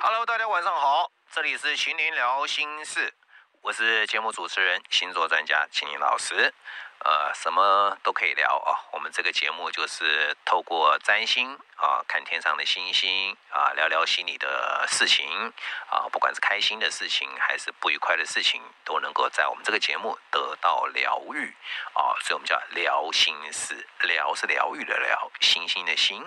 [0.00, 3.12] Hello，大家晚上好，这里是秦林聊心事，
[3.62, 6.54] 我是节目主持人星座专家秦林老师。
[7.00, 8.74] 呃，什么都可以聊啊。
[8.92, 15.52] 我们这个节目就是透过占星啊，看天上的星星啊，聊聊心里的事情
[15.90, 21.54] 啊，不管是开心的事情还是不愉快的事情，都能够在我们这个节目得到疗愈
[21.94, 22.18] 啊。
[22.20, 26.22] 所以我们叫聊心事，聊是疗愈的疗，星星的星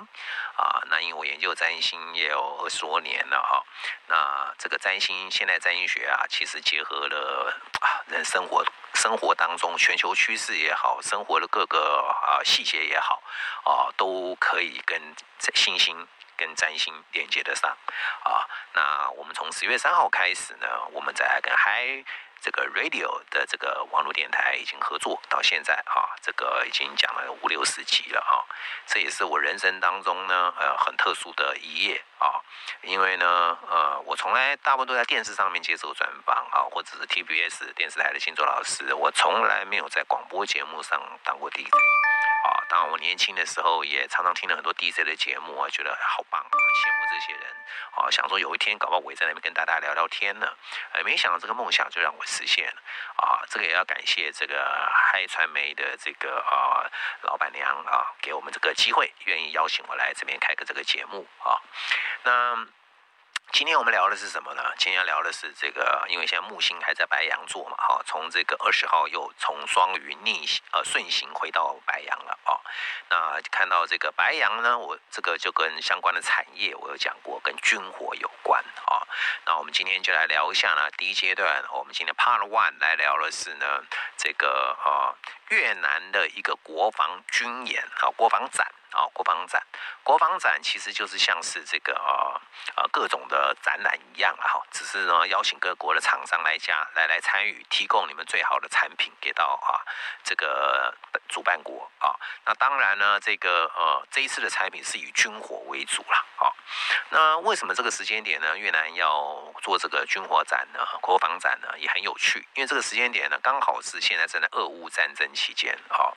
[0.56, 0.82] 啊。
[0.90, 3.64] 那因为我研究占星也有二十多年了哈，
[4.08, 8.66] 那这个占星现代占星学啊，其实结合了啊人生活。
[8.94, 13.22] 生活当中，全球趋势也好，生活的各个啊细节也好，
[13.64, 15.02] 啊都可以跟
[15.54, 17.76] 星星、跟占星连接得上
[18.24, 18.46] 啊。
[18.74, 22.04] 那我们从十月三号开始呢，我们在跟嗨。
[22.42, 28.42] 这个 radio 的这个网络电台已经合作到现在啊，这个已经讲了五六十集了啊，
[28.88, 32.42] 这也是我人生当中呢呃很特殊的一页啊，
[32.82, 41.70] 因为呢呃我从来大部分都在电视上面接受专访啊，或者是 TBS 电视台的星座老师，我从来没有在广播节目上当过 DJ。
[42.72, 47.44] 啊，当我年轻的时候也常常听了很多 DJ 的节目啊，觉得好棒啊，很羡慕这些人
[47.92, 50.48] 啊，想说有一天搞不好我也在那边跟大家聊聊天呢，
[50.94, 52.82] 呃，没想到这个梦想就让我实现了
[53.18, 56.88] 啊，这个也要感谢这个嗨传媒的这个啊
[57.22, 61.60] 老板娘啊，给我们这个机会，愿意邀请我来这边开个这个节目啊，
[62.24, 62.68] 那。
[63.54, 64.64] 今天我们聊的是什么呢？
[64.78, 72.56] 今天聊的是这个，因为现在木星还在白羊座嘛，哈，从这个二十号又从双鱼逆行呃顺行回到白羊了啊。
[73.10, 79.06] 那看到这个白羊呢，我这个就跟相关的产业我有讲过，跟军火有关啊。
[79.46, 83.84] 那我们今天就来聊一下呢，第一阶段，我们今天 Part One 来聊的是呢，
[84.16, 85.14] 这个啊
[85.50, 88.66] 越南的一个国防军演啊，国防展。
[88.92, 89.62] 啊，国防展，
[90.04, 92.42] 国防展其实就是像是这个呃
[92.76, 99.80] 呃各种的展览一样啊，哈，只是呢邀请各国的厂商来加来来参与，提供你们最好的产品给到啊
[100.24, 100.94] 这个
[101.30, 102.14] 主办国啊。
[102.46, 106.52] 那当然呢，这个呃这一次的产品是以军火为主了啊。
[107.10, 108.58] 那为什么这个时间点呢？
[108.58, 110.86] 越南要做这个军火展呢？
[111.02, 116.12] 国防展呢也很有趣，因为这个时间点呢刚好是现在正在俄乌战争期间啊。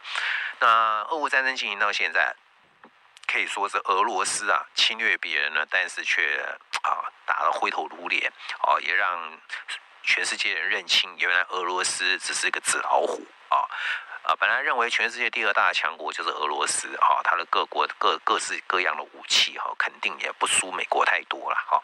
[0.58, 2.34] 那俄乌战争进行到现在。
[3.34, 6.40] 可以说是俄罗斯啊侵略别人呢，但是却
[6.82, 9.36] 啊打得灰头土脸哦，也让
[10.04, 13.64] 全世界人认清，原来俄罗斯只是一个纸老虎啊。
[14.24, 21.78] 啊，本来认为全世界第二大强国就是俄罗斯，哈，它的各国各各式各样的武器，哈，肯定也不输美国太多了，哈，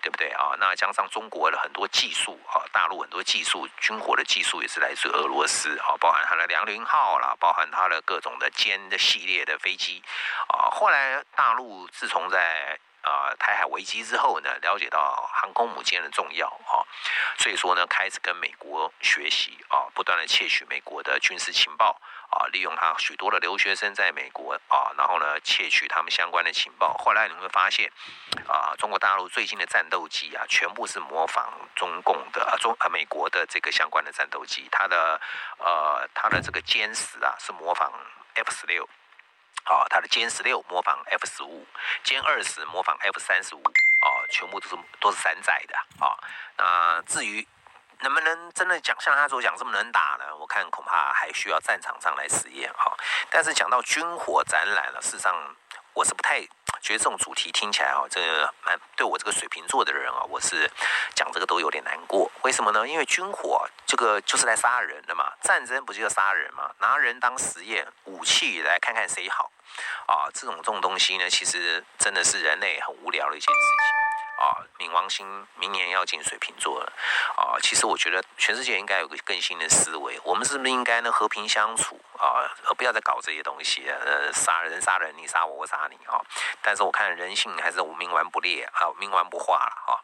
[0.00, 0.56] 对不对啊？
[0.58, 10.02] 那加上中国的很多技术，啊，大陆很多技术，军火的技术也是来自俄罗斯，啊，包含它的辽宁号啦，包含它的各种的歼的系列的飞机，
[10.48, 16.86] 啊，后来大陆自从在啊，台海危机之后呢，了解到航空母舰的重要啊，
[17.36, 26.96] 所以说呢，开始跟美国学习啊，不断的窃取美国的军事情报啊，利用他许多的留学生在美国啊，然后呢，窃取他们相关的情报。
[26.96, 27.90] 后来你会发现
[28.46, 35.20] 啊，中国大陆最近的战斗机啊，全部是模仿中共的啊中啊美国的这个相关的战斗机，它的
[35.58, 37.92] 呃它的这个歼十啊是模仿
[38.34, 38.88] F 十六。
[39.64, 41.66] 啊，它的歼十六模仿 F 十五，
[42.04, 43.62] 歼二十模仿 F 三十五，
[44.00, 46.16] 啊，全部都是都是山寨的啊。
[46.58, 47.46] 那至于
[48.00, 50.34] 能不能真的讲像他所讲这么能打呢？
[50.36, 52.92] 我看恐怕还需要战场上来实验哈。
[53.30, 55.32] 但是讲到军火展览了，事实上
[55.94, 56.40] 我是不太
[56.80, 58.20] 觉得这种主题听起来啊，这
[58.64, 60.68] 蛮对我这个水瓶座的人啊，我是
[61.14, 62.28] 讲这个都有点难过。
[62.42, 62.88] 为什么呢？
[62.88, 66.72] 因为军火这个就是来杀人的嘛，战争不就要杀人嘛？
[66.78, 69.52] 拿人当实验武器来看看谁好。
[70.06, 74.11] 啊，这种这种东西呢，其实真的是人类很无聊的一件事情。
[74.42, 76.92] 啊，冥王星明年要进水瓶座了。
[77.36, 86.20] 啊，其实我觉得全世界应该有个更新的思维，我们是不是应该呢和平相处啊，而不要再搞这些东西，呃，杀人杀人，你杀我，我杀你啊。
[86.60, 89.94] 但是我看人性还是冥顽不裂啊，冥顽不化了啊。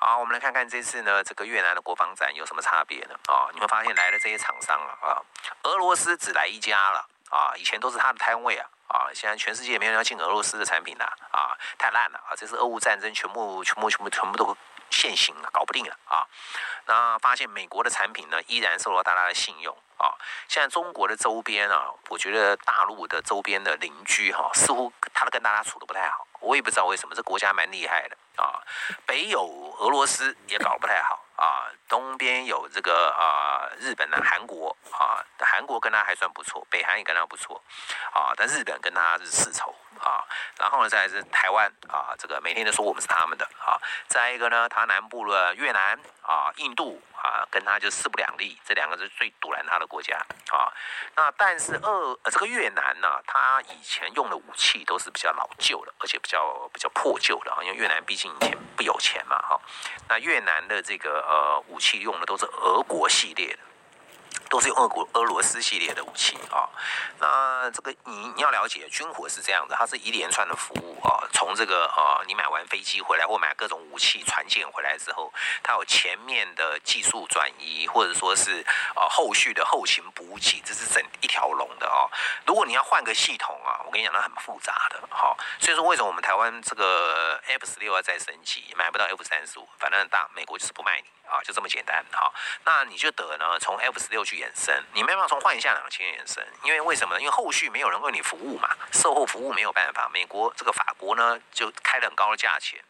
[0.00, 3.18] 好，我们来看看这次呢，这个越南的国防展有什么差别呢？
[3.26, 5.22] 啊，你会发现来的这些厂商啊，啊，
[5.62, 8.68] 俄罗斯只来一家了啊，以前都是他的摊位啊。
[8.88, 12.34] 啊，现在全世界没有人要进俄罗斯的产品了啊，太烂了啊！
[12.34, 14.56] 这是俄乌战争，全部、全部、全部、全部都
[14.90, 16.26] 现行了，搞不定了啊！
[16.86, 20.16] 那发现美国的产品呢，依然受到大家的信用啊。
[20.48, 28.64] 现在中国的周边啊，我觉得大陆的周边的邻居哈，似乎他都跟大家处的不太好，我也不知道为什么，这国家蛮厉害的啊。
[29.04, 31.22] 北有俄罗斯，也搞不太好。
[32.18, 37.62] 边有这个啊，日本的韩国啊，韩国跟他还算不错，北韩也跟他不错，
[38.12, 39.74] 啊，但日本跟他是世仇。
[40.00, 40.24] 啊。
[40.58, 43.78] 然后呢，再来是台湾啊，这个每天都说我们是他们的啊。
[44.06, 50.16] 再一个呢，它南部的越南啊、印度啊，跟它就势不两立，这两个是最堵拦它的国家
[50.50, 50.72] 啊。
[51.16, 51.90] 那但是二
[52.22, 59.60] 呃这个越南呢，它以前用的武器都是比较老旧的，而且比较比较破旧的啊，因为越南毕竟以前不有钱嘛哈。
[60.08, 63.58] 那越南的这个呃武器用的都是俄国系列的。
[64.48, 66.68] 都是用俄国俄罗斯系列的武器啊，
[67.18, 78.64] 那这个你你要了解，军火是这样的，它是一连串的服务啊，从这个呃你买完飞机回来或买各种武器船舰回来之后，它有前面的技术转移，或者说是
[78.94, 82.08] 啊后续的后勤补给，这是整一条龙的啊。
[82.46, 85.36] 如果你要换个系统啊，我跟你讲，那很复杂的哈。
[85.60, 91.04] 所以说为什么我们台湾这个 F 十六要再升级，买不到 F 三十五，反正大美国就是不卖你。
[91.28, 92.32] 啊，就这么简单哈。
[92.64, 97.20] 那你就得呢，从 F 十六去延伸，你没办法从换一下两千延伸，因为为什么呢？
[97.20, 100.08] 因为后续没有人为你服务嘛，售后服务没有办法。
[100.12, 102.80] 美国这个法国呢，就开了很高的价钱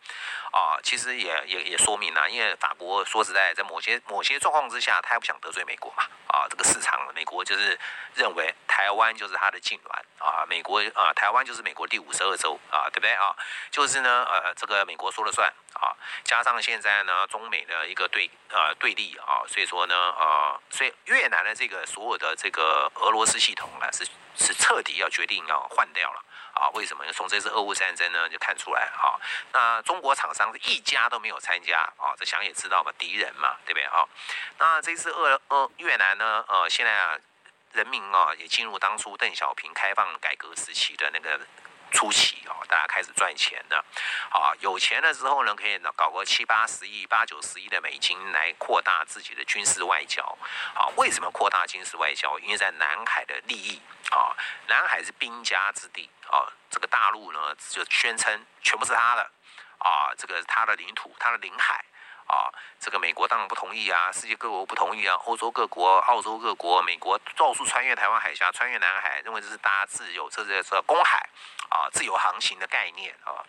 [0.53, 0.79] 啊。
[0.83, 6.05] 其实也也也说明了，因为法国说实在，在某些某些状况之下，他也不想得罪美国嘛。
[6.29, 7.79] 啊，这个市场，美国就是
[8.15, 10.45] 认为台湾就是他的痉挛啊。
[10.47, 13.35] 美国啊，台湾就是美国第五十二州啊，对不对啊？
[13.71, 15.53] 就是呢，呃，这个美国说了算。
[15.81, 15.95] 啊，
[16.25, 24.05] 加上现在呢，中美的一个对呃对立啊，所以说呢，呃，所以越南的这个所有的这个俄罗斯系统呢，是
[24.37, 26.69] 是彻底要决定要换掉了啊？
[26.75, 27.05] 为什么？
[27.13, 29.15] 从这次俄乌战争呢就看出来啊。
[29.53, 34.05] 那中国厂商一家都没有参加啊，这想也知道嘛，敌人嘛，对不对啊？
[34.59, 37.17] 那这次俄俄越南呢，呃，现在啊，
[37.73, 41.41] 人民啊也进入当初邓小平开放改革时期的那个。
[41.91, 43.85] 初期哦，大家开始赚钱了，
[44.31, 50.23] 啊，有钱了之后呢，可以搞个七八十亿、八九十亿的美金来扩大自己的军事外交，
[50.75, 52.39] 啊，为什么扩大军事外交？
[52.41, 53.81] 因为在南海的利益，
[54.11, 54.37] 啊，
[54.67, 59.23] 南海是兵家之地，啊，这个大陆呢就宣称全部是他的，
[59.79, 61.85] 啊，这个他的领土、他的领海。
[62.29, 71.27] 啊，这个美国当然不同意啊，世界各国不同意啊，欧洲各国、澳洲各国、美国到处穿越台湾海峡、穿越南海，认为这是大家自由，这是这公海
[71.71, 73.41] 啊，自由航行的概念啊。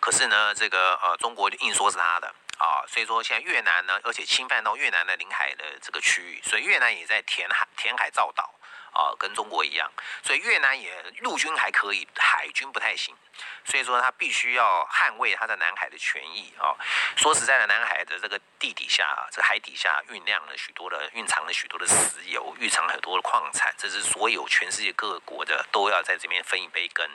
[0.00, 2.28] 可是呢，这个呃，中国硬说是他的
[2.58, 8.54] 啊，所以说现在越南呢，而且侵犯到越南的领海的这个区域，所以越南也在填海、填海造岛
[8.96, 10.90] 啊，跟中国一样，所以越南也
[11.20, 13.14] 陆军还可以，海军不太行。
[13.66, 16.72] 所以说，他必须要捍卫他在南海的权益啊。
[17.16, 27.06] 说实在的，南海的这个地底下啊，这海底下蕴酿了许多的、蕴藏了许多的石油，蕴藏很多的矿产，这是所有全世界各国的都要在这边分一杯羹。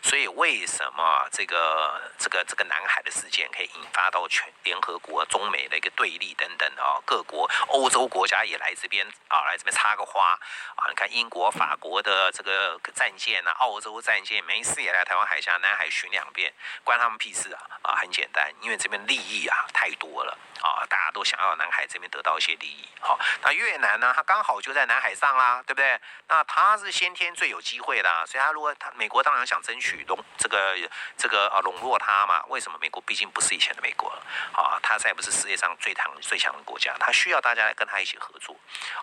[0.00, 6.96] 所以，为什么这个、这个、这个南海的事件可以引发到全联合国、中美的一个对立等等啊？
[7.04, 10.38] 各国、欧洲国家也来这边啊，来这边插个花
[10.76, 10.88] 啊。
[10.88, 15.56] 你看，英国、法国的这个战舰啊，澳洲战舰没事也来台湾海峡。
[15.56, 16.52] 南海巡两遍，
[16.84, 17.60] 关他们屁事啊！
[17.82, 22.86] 啊，很简单，因为这边利益啊太多了啊，大家都想要南海这边得到一些利益。
[23.00, 25.98] 好，那越南呢，它刚好就在南海上啦，对不对？
[26.28, 30.76] 那它是先天最有机会的，所以它如果它美国当然想争取笼这个
[31.16, 32.44] 这个啊笼络它嘛。
[32.48, 32.76] 为什么？
[32.78, 38.54] 美国毕竟不是以前的美国了啊，它再不是世界上最强最强的国家，它需要大家来跟它一起合作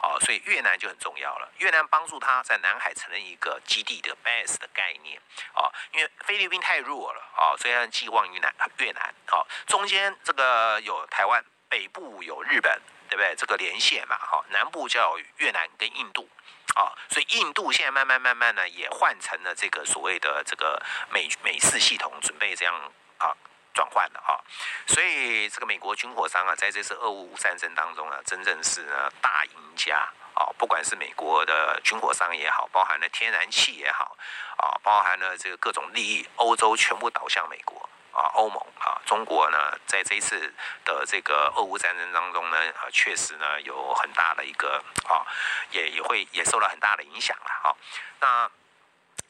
[0.01, 1.49] 啊，所以越南就很重要了。
[1.57, 5.21] 越南帮助它在南海成立一个基地的 base 的概念
[5.53, 6.63] 啊，因为菲律宾。
[6.63, 7.51] 太弱了啊！
[7.57, 13.35] 虽然寄望于南越南啊，中间这个有台湾，北部有日本，对不对？
[13.35, 16.29] 这个连线嘛，哈，南部叫越南跟印度
[16.75, 22.73] 啊，所以印度现在慢慢慢慢呢，也换成了这个所谓的这个美美式系统，准备这样
[23.17, 23.35] 啊
[23.73, 24.39] 转换的啊。
[24.87, 30.09] 所以这个美国军火商啊，在这次俄乌战争当中啊，真正是呢大赢家。
[30.35, 34.17] 啊，不管是美国的军火商也好，包含了天然气也好，
[34.57, 40.53] 啊，包含了这个各种利益，欧洲全部倒向美国啊，欧盟啊，中国呢，在这一次
[40.85, 45.25] 的这个俄乌战争当中呢，啊，确实呢有很大的一个啊，
[45.71, 47.75] 也也会也受到很大的影响了啊，
[48.19, 48.51] 那。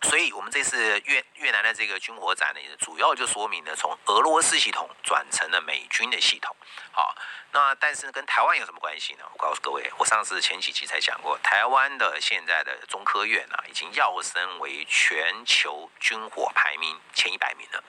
[0.04, 6.56] 所以，我们这次越越南的这个军火展呢，主要就说明了从俄罗斯系统转成了美军的系统。
[6.92, 7.16] 好，
[7.52, 9.26] 那但是跟台湾有什么关系呢？
[9.32, 17.84] 我告诉各位，我上次前几集才讲过，台湾的现在的中科院啊，已经跃升为全球军火排名前一百名了。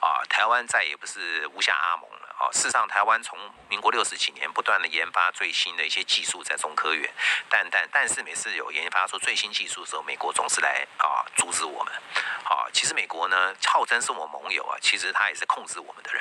[0.00, 2.36] 啊，台湾再也不是无下阿蒙了。
[2.38, 7.08] 啊，事实上，台湾从民国六十几年不断的研发最新的一些技术在中科院，
[7.54, 11.94] 但但但是每次有研发出最新技术的时候，美国总是来啊阻止我们。
[12.42, 16.20] 啊，其实美国呢号称是我盟友啊，其实他也是控制我们的人。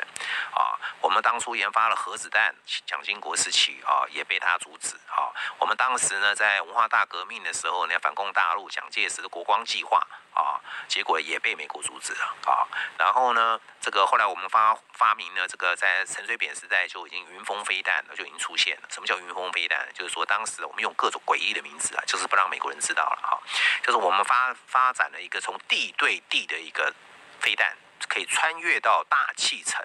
[0.53, 5.33] 啊，我们当初研发了核子子弹，蒋经国时期啊，也被他阻止啊。
[5.57, 12.67] 我们当时呢，在文化大革命的时候呢，反攻大陆，蒋介石的国光计划啊，结果也被美国阻止了啊。
[12.97, 18.87] 然后呢，这个后来我们发发明了这个，在陈水扁时代就已经云峰飞弹了，就已经出现了。
[18.89, 19.87] 什么叫云峰飞弹？
[19.93, 23.39] 就是说当时我们用各种诡异的名字啊，就是不让美国人知道了哈。
[23.81, 26.93] 就是我们发发展了一个从地对地的一个
[27.39, 27.75] 飞弹。
[28.09, 29.81] 可以穿越到大气层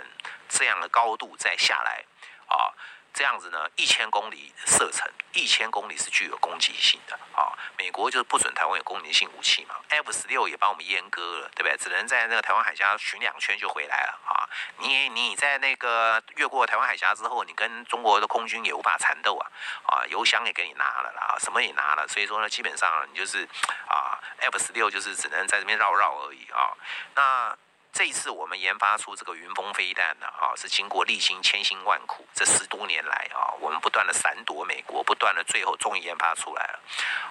[0.49, 2.05] 这样的高度再下来，
[2.49, 2.75] 啊，
[3.19, 7.51] 这样子呢，一千公里射程，一千公里是具有攻击性的啊。
[7.77, 11.77] 美国就是不准台湾有攻击性武器嘛，F 十六也把我们阉割了，对不对？
[11.79, 14.47] 只能在那个台湾海峡巡两圈就回来了啊。
[14.77, 19.51] 你你在那个越过台湾海峡之后，你跟中国的空军也无法缠斗啊，
[19.89, 23.43] 啊，油箱也给你拿了啦，什么也拿了，所以说呢，基本上你就是
[23.89, 26.71] 啊，F 十六就是只能在这边绕绕而已啊。
[27.17, 27.59] 那
[27.99, 36.81] 这一次我们研发出这个云峰飞弹呢，啊，是经过历经千辛万苦，这十多年来啊，我们不断的闪躲美国，不断的最后终于研发出来了，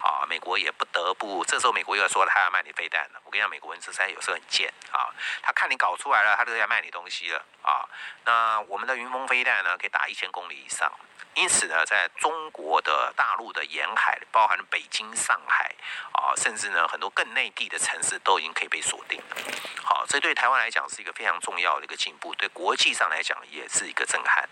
[0.02, 3.22] 啊，美国也不得不，这时候美国又要说他要卖你飞弹了。
[3.24, 5.08] 我跟你讲，美国人实在有时候很贱啊，
[5.42, 7.88] 他看你搞出来了，他就要卖你东西了啊。
[8.26, 10.92] 那我们的云峰飞弹呢，可以打一千公里以上。
[11.34, 15.72] 因此呢，在中国的大陆的沿海，包含北京、上海
[16.12, 19.38] 啊，甚至呢很多更内地的城市，都已经可以被锁定了。
[19.84, 24.48] 好，这对台湾来讲是一个非常重要的一个进步，对国际上来讲也是一个震撼。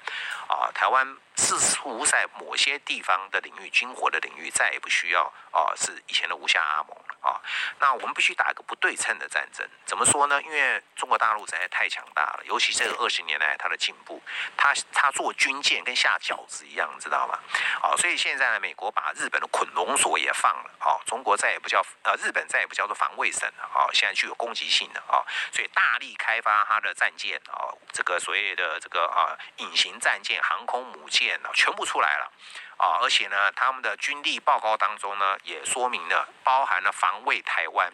[0.48, 7.42] 啊，台湾似乎在某些地方的领域，军火的领域再也不需要啊，是以前的无下阿蒙了啊。
[7.80, 9.68] 那我们必须打一个不对称的战争。
[9.86, 10.42] 怎么说呢？
[10.44, 14.22] 因为中国大陆实在太强大了，尤其这个二十年来它的进步，
[14.56, 17.40] 它它做军舰跟下饺子一样，知道吗？
[17.82, 30.42] 啊，所以现在呢，美国把日本的捆龙锁也放了，好，中国再也不叫呃，日本再也不叫做防卫省了，好，现在具有攻击性的啊，所以大大力开发它的战舰啊，这个所谓的这个啊隐形战舰。
[30.42, 32.32] 航空母舰啊，全部出来了
[32.78, 32.98] 啊！
[33.02, 37.94] 而且呢，他们的军力报告当中呢，也说明了包含了防卫台湾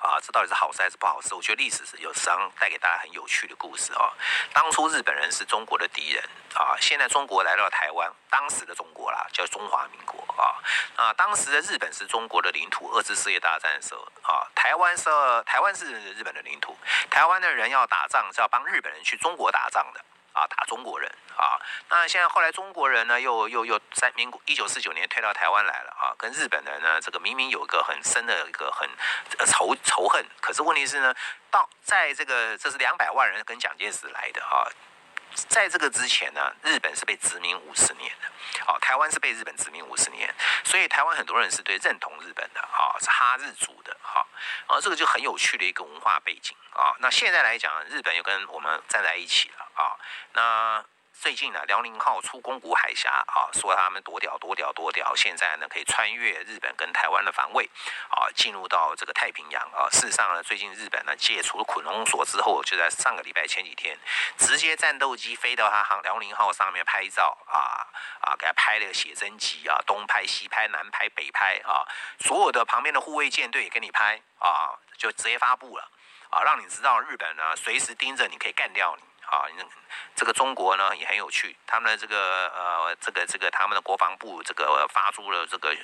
[0.00, 1.34] 啊，这到底是好事还是不好事？
[1.34, 4.12] 我觉得历史是有伤带给大家很有趣的故事啊。
[4.52, 6.22] 当初日本人是中国的敌人
[6.54, 10.54] 啊，现在中国来到台湾，当时的中国啦叫中华民国啊
[10.96, 12.88] 啊，当时的日本是中国的领土。
[12.94, 15.10] 二次世界大战的时候啊，台湾是
[15.44, 16.76] 台湾是日本的领土，
[17.10, 20.00] 台湾的人要打仗是要帮日本人去中国打仗的。
[20.38, 21.58] 啊，打中国人啊！
[21.90, 28.88] 那现在后来中国人呢，又又又在民国一九四九年退到台湾来了啊，跟日本人呢，这个明明有一个很深的一个很
[29.46, 31.12] 仇仇恨，可是问题是呢，
[31.50, 34.70] 到在这个这是两百万人跟蒋介石来的啊。
[35.34, 44.26] 在这个之前呢，日本是被殖民五十年的，好，台湾是被日本殖民五十年，所以台湾很多人是对认同日本的，啊，是哈日族的，哈，
[44.66, 46.94] 啊，这个就很有趣的一个文化背景啊。
[46.98, 49.96] 那现在来讲，日本又跟我们站在一起了啊，
[50.32, 50.84] 那。
[51.20, 57.68] 最近呢，辽宁号出宫古海峡啊，说他们多屌多屌多屌，现在呢可以穿越日本跟台湾的防卫
[58.10, 59.90] 啊，进入到这个太平洋啊。
[59.90, 63.98] 事实上呢，最近日本呢解除了捆龙锁之后，就在上个礼拜前几天，
[64.36, 67.82] 直接战斗机飞到他航辽宁号上面拍照啊
[68.20, 71.82] 啊，给他拍了个写真集啊，东拍西拍南拍北拍啊，
[72.20, 75.90] 所有的旁边的护卫舰队也给你拍啊，就直接发布了
[76.30, 79.07] 啊，让你知道日本呢随时盯着你，可以干掉你。
[79.30, 79.44] 啊，
[80.14, 85.76] 这个中国呢也很有趣，他们的这个呃，这个这个他们的国防部这个发出了这个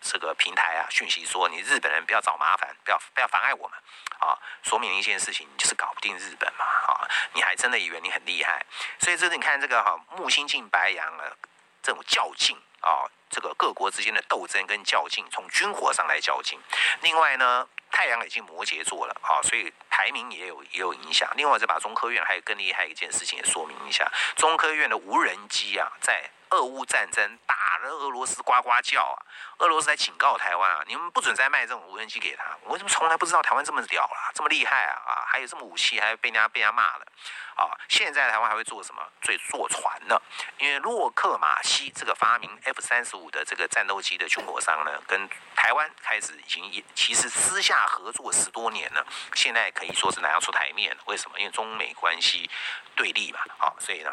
[0.00, 3.78] 这个平台啊讯息说，你日本人不要找麻烦，不要不要妨碍我们，
[4.18, 8.64] 啊，说明一件事情，你就是搞不定日本嘛，啊，你还真的以为你很厉害，
[8.98, 11.36] 所以这是你看这个哈木星进白羊了，
[11.82, 16.58] 这种较劲啊，这个各国之间的斗争跟较劲，从军火上来较劲，
[17.02, 17.68] 另外呢。
[17.92, 21.28] 太阳已经摩羯座了啊，所以排名也有也有影响。
[21.34, 29.16] 另外，再把中科院还有更厉害一件事情也说明一下，中科院的无人机啊，在俄乌战争打了俄罗斯呱呱叫啊，
[29.58, 32.44] 俄罗斯在警告台湾啊，你们不准再卖这种无人机给他。
[32.64, 37.06] 我怎么从来不知道台湾这么屌啊，这么厉害啊啊，还有这么武器，还被人家被人家骂了。
[37.54, 39.02] 啊，现在台湾还会做什么？
[39.22, 40.20] 最坐船呢？
[40.58, 51.02] 因为洛克马西这个发明 F 三十五的这个战斗机的军火商呢，跟台湾开始已经其实私下合作十多年了，现在可以说是拿出台面了。
[51.06, 51.38] 为什么？
[51.38, 52.50] 因为中美关系
[52.96, 53.40] 对立嘛。
[53.58, 54.10] 啊，所以呢。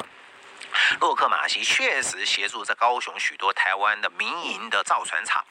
[0.99, 5.45] 洛克马西确实协助在高雄许多台湾的民营的造船厂，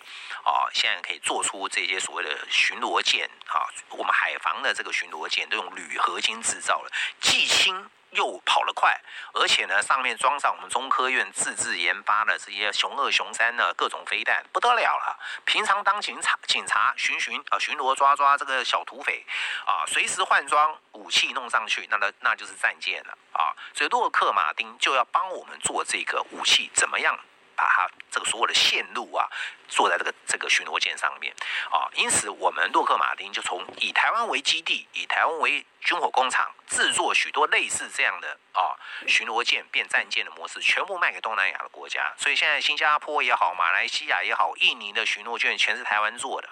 [0.45, 7.89] 啊，现在可以做出这些所谓的巡逻舰啊，我们海防的这个巡逻舰都用铝合金制造了，既轻。
[8.17, 8.99] 又跑得快，
[9.35, 15.19] 而且呢，上面装上我们中科院自制研发的这些熊二、熊三的各种飞弹，不得了了。
[15.45, 19.25] 平常当警察、警察巡巡啊，巡逻抓抓这个小土匪
[19.67, 23.55] 啊，随时换装武器弄上去，那那那就是战舰了啊。
[23.75, 27.19] 所以洛克马丁就要帮我们做这个武器，怎么样
[27.57, 29.27] 把它这个所有的线路啊，
[29.69, 31.35] 做在这个这个巡逻舰上面
[31.71, 31.89] 啊。
[31.95, 38.75] 因此，我们洛克马丁就从以台湾为基地，以台湾为军火工厂制作许多类似这样的啊
[39.07, 42.13] 巡逻舰变战舰的模式，全部卖给东南亚的国家。
[42.19, 46.49] 所以现在新加坡也好，马来西亚也好，印尼的巡逻舰全是台湾做的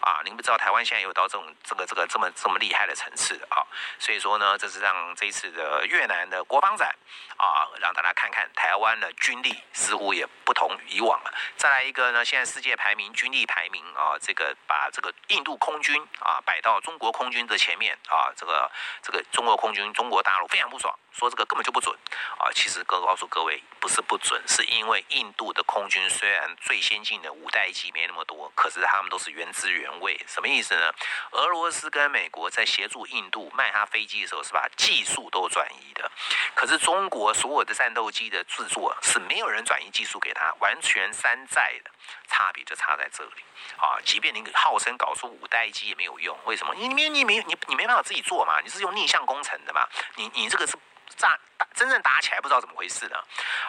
[0.00, 0.20] 啊。
[0.24, 3.66] 您不知道台湾现在有到这种这个这个这么这么厉害的层次啊。
[3.98, 6.94] 所以说呢，这是让这次的越南的国防展
[7.36, 11.32] 啊，让大家看看台湾的军力似乎也不同以往了。
[11.56, 18.70] 再来一个呢，现在世界排名军力排名啊，这个把这个印度空军啊摆到中国空军的前面啊，这个。
[19.02, 21.92] 这个中国空军，中国大陆非常不爽，说这个根本就不准
[22.38, 22.52] 啊！
[22.54, 30.20] 其实哥告诉各位，不是不准，是因为印度的空军虽然最先进的五代机没那么多，可是他们都是原汁原味。
[30.28, 30.92] 什么意思呢？
[31.32, 36.08] 俄罗斯跟美国在协助印度卖他飞机的时候，是把技术都转移的。
[36.54, 41.90] 可是中国所有的战斗机的制作是没有人转移技术给他，完全山寨的，
[42.28, 43.42] 差别就差在这里
[43.78, 43.98] 啊！
[44.04, 46.74] 即便你号称搞出五代机也没有用，为什么？
[46.74, 48.60] 你没你没你你没办法自己做嘛？
[48.60, 49.88] 你是用逆向工程的嘛？
[50.16, 50.76] 你你这个是
[51.16, 53.16] 炸打真正打起来不知道怎么回事呢？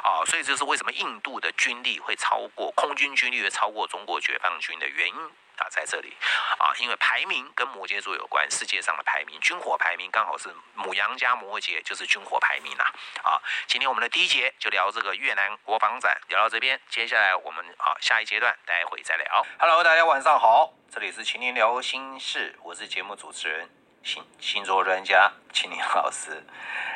[0.03, 5.31] 啊，所以这是为什么印度的军力会超过空军军力会超过中国解放军的原因
[5.61, 6.11] 啊，在这里
[6.57, 12.83] 啊，因为排名跟摩羯座有关，世界上的排名军火排名刚好是母羊加摩羯就是军火排名呐。
[13.23, 19.45] 啊，今天我们的第一节就聊这个越南国防展，聊到这边，接下来我们啊下一阶段待会再聊。
[19.59, 23.69] Hello，大家晚上好，这里是青年聊心事，我是节目主持人。
[24.03, 26.43] 星星座专家秦林老师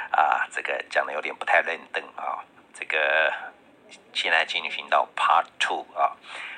[0.10, 2.42] 啊，这个讲的有点不太认真啊。
[2.74, 3.32] 这个
[4.12, 6.18] 现在进行到 Part Two 啊，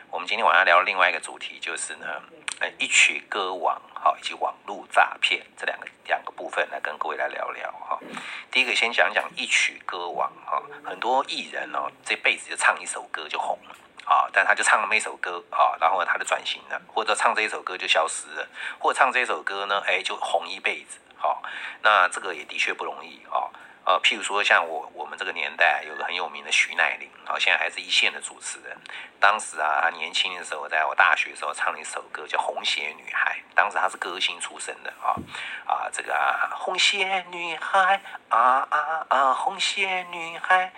[0.10, 2.08] 我们今天晚上聊另外一个主题，就是呢，
[2.60, 8.00] 呃，一曲歌王好，以及网络诈骗这两个两个部分来跟各位来聊聊哈。
[8.50, 13.76] 第一个先讲讲一曲歌王哈，很多艺人哦，这辈子就唱一首歌就红了。
[14.06, 18.48] 啊，但他就唱了那首歌啊，然后，他就转型了，或者唱这一首歌就消失了，
[18.80, 20.98] 或者唱这首歌呢，哎，就红一辈子。
[21.18, 21.44] 好，
[21.82, 23.52] 那这个也的确不容易啊。
[23.88, 28.78] 呃，譬如说像我我们这个年代有个很有名的徐乃麟，啊，现在还是一线的主持人。
[29.18, 35.16] 当时啊，他年轻的时候，在我大学时候唱了一首歌叫《红鞋女孩》，当时他是歌星出身的啊
[35.66, 40.70] 啊，这个啊红鞋女孩啊啊啊，红鞋女孩，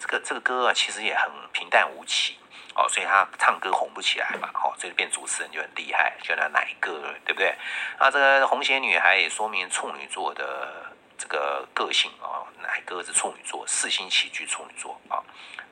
[0.00, 2.40] 这个这个歌啊，其实也很平淡无奇。
[2.74, 7.52] 哦，所以他唱歌红不起来嘛，哦，所以变主持人就很厉害，就那奶哥，对不对？
[7.98, 10.87] 啊，这个红鞋女孩也说明处女座的
[11.18, 15.20] 这个个性啊，奶哥是处女座，四星起居处女座啊，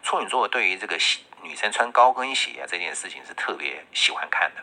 [0.03, 0.99] 处女座对于这个
[1.43, 4.63] 女生穿高跟鞋啊这件事情是特别喜欢看的。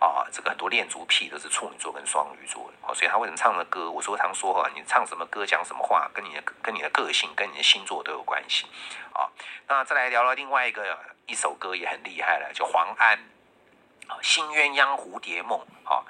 [0.00, 3.90] 啊，这个很多恋足癖都是处女座跟双鱼座的，所以他为什么唱的歌？
[3.90, 8.66] 我说常说哈，你唱什么歌，讲什么话，跟你的跟你的个性，跟你的星座都有关系。
[9.12, 9.26] 啊，
[9.66, 13.18] 那再来聊聊另外一个一首歌也很厉害了，叫黄安，
[14.22, 15.58] 《新鸳鸯蝴蝶梦》
[15.92, 16.04] 啊。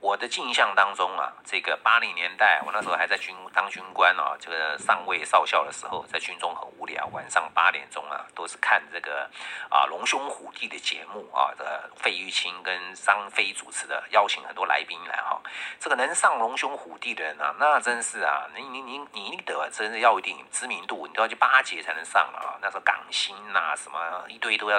[0.00, 9.28] 我的印象当中啊，这个八零年代，我那时候还在军当军官啊，这个上尉少校的时候，在军中很无聊，晚上八点钟啊，都是看这个
[9.68, 11.64] 啊龙兄虎弟的节目啊，这
[11.96, 15.40] 费玉清跟张飞主持的，邀请很多来宾来哈。
[15.80, 22.54] 这个能上龙兄虎弟的人啊，那真是啊，你你你你得真是要一定知名度，你都要去巴结才能上啊。
[22.62, 24.78] 那时候港星呐，什么一堆都要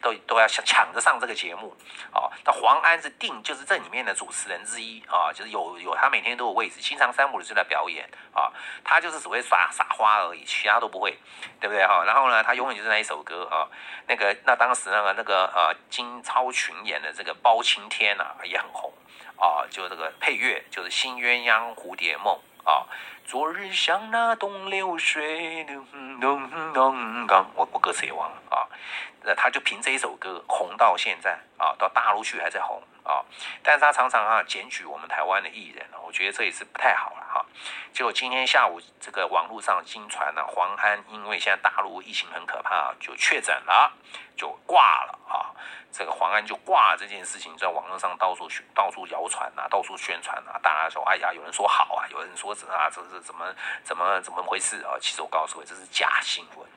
[0.00, 1.76] 都都要抢抢着上这个节目
[2.10, 2.24] 啊。
[2.42, 4.29] 那黄安是定就是这里面的主。
[4.30, 8.46] 主持人之一啊，就是有有他每天都有位置，经常三五日就在表演啊，
[8.84, 11.18] 他就是只会耍撒花而已，其他都不会，
[11.58, 12.04] 对不对哈？
[12.06, 13.66] 然后呢，他永远就是那一首歌啊，
[14.06, 18.92] 那个那当时那个那个呃金超群演的这个包青天啊也很红
[19.36, 22.38] 啊，就这个配乐就是《新鸳鸯蝴蝶梦》
[22.70, 22.86] 啊，
[23.26, 25.84] 昨日像那东流水，咚
[26.20, 28.62] 咚咚，我我歌词也忘了啊，
[29.24, 32.80] 那他就凭这一首歌红到现在啊，到大陆去还在红。
[33.10, 33.26] 啊，
[33.60, 37.44] 但是他常常啊检举我们台湾的艺人我觉得这也是不太好了哈。
[37.92, 43.92] 结果今天下午这个网络上经传呢，黄安因为现在大陆疫情很可怕，就确诊了，
[44.36, 45.50] 就挂了啊。
[45.92, 54.94] 这个黄安就挂这件事情在网络上到处到处谣传啊，到处宣传啊，大家说哎呀，有人说好啊，有人说怎啊，这是怎么怎么怎么回事啊？
[55.00, 56.68] 其实我告诉你，这是假新闻。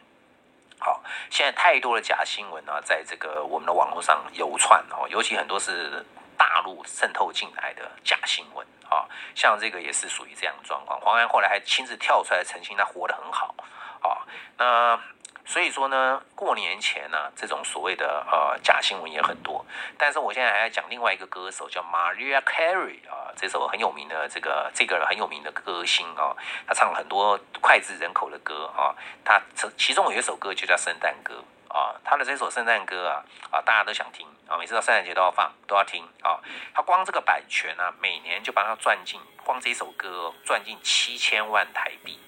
[0.79, 6.03] 好，现在太多的假新闻啊，在这个我们的网络上流窜哦，尤其很多是
[6.37, 9.07] 大陆渗透进来的假新闻啊。
[9.35, 10.99] 像这个也是属于这样的状况。
[11.01, 13.55] 黄安后来还亲自跳出来澄清，他活得很好
[14.01, 14.25] 啊。
[14.57, 14.99] 那
[15.45, 19.65] 所以说呢，过年前呢，这种所谓的呃假新闻也很多。
[19.97, 26.31] 但是我现在还要讲另外一个歌手叫 Maria Carey 啊，这首很有名的这个这个很有名的歌星啊，
[26.65, 28.95] 他唱了很多脍炙人口的歌啊。
[29.25, 29.41] 他
[29.77, 31.33] 其中有一首歌就叫《圣诞歌》
[31.73, 36.39] 啊，他的这首圣诞歌啊啊，大家都想听啊，每次到圣诞节都要放，都要听啊。
[36.73, 42.19] 他光这个版权呢，每年就帮他赚进，光这首歌赚进七千万台币。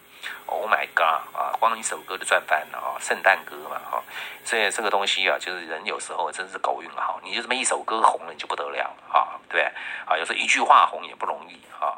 [0.47, 1.21] Oh my god！
[1.38, 2.97] 啊，光一首歌就赚翻了啊！
[2.99, 4.03] 圣诞歌嘛，哈，
[4.43, 9.62] 所以这个东西啊，就是人有时候真是狗运好，你就这么一首歌红了，你就不得了啊，对
[10.08, 11.93] 啊，有时候一句话红也不容易啊。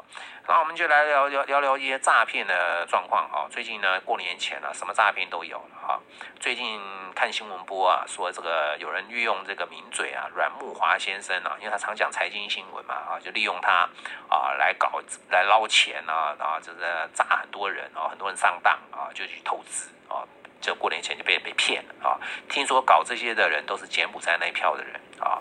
[0.48, 3.44] 那我们就来聊聊聊聊一些诈骗的状况啊。
[3.50, 6.00] 最近呢，过年前了，什么诈骗都有了哈。
[6.40, 6.80] 最近
[7.14, 13.86] 看新闻播啊，说这个有人利用这个名嘴啊，阮木华先生啊，因为他常讲财经新闻嘛啊，就利用他
[14.30, 16.80] 啊来搞来捞钱啊，然后就是
[17.12, 20.24] 诈很多人啊，很多人上当啊，就去投资啊，
[20.62, 22.16] 就过年前就被被骗了啊。
[22.48, 25.36] 听说搞这些的人都是柬埔寨那一票的人啊。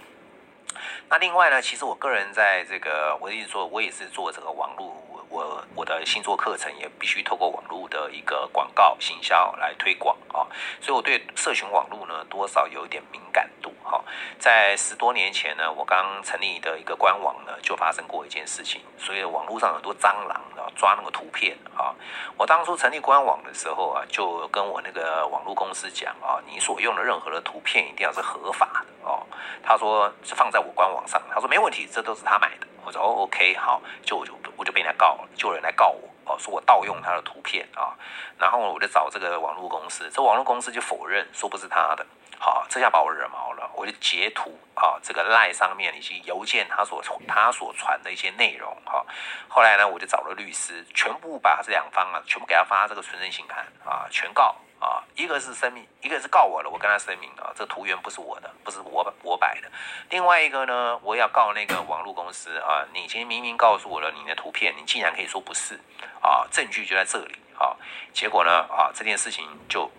[1.09, 4.93] 那另外呢，其实我个人在这个，我一直说，我也是做这个网络，
[5.29, 10.47] 我我的星座课程也必须透过网络的一个广告行销来推广啊，
[10.81, 14.03] 所以我对社群网络呢多少有一点敏感度哈。
[14.39, 21.93] 在十多年前呢，我刚成立的一个官网呢，就发生过一件事情，所以网络上很多蟑螂啊抓那个图片啊。
[22.37, 29.09] 我当初成立官网的时候啊，就跟我那个网络公司讲啊，你所用的任何的图片一定要是合法的。
[29.09, 29.25] 哦，
[29.63, 32.67] 他说是放在我官网上，他说没问题，这都是他买的。
[32.85, 37.95] 我说哦，OK，好，就我就我就被人家告了，就有人来告我，哦，说我盗用他的图片啊，
[38.39, 42.05] 然后我就找这个网络公司，这网络公司就否认，说不是他的。
[42.39, 49.03] 好，这下把我惹毛了，我就截图啊，这个赖上面以及邮件他所他所传的一些内容哈。
[49.47, 54.55] 后来呢，我就找了律师，全部把这两方啊，全部给他发这个存证信函啊，全告。
[54.79, 59.71] 啊，一个是声明，一个是告我了，我跟他声明啊，这图源不是我的，不是我我摆的。
[60.09, 65.79] 另外一个呢，我要告那个网络公司啊，你已经明明告诉我了你的图片，你竟然可以说不是
[66.21, 67.75] 啊，证据就在这里啊。
[68.13, 69.89] 结果呢啊，这件事情就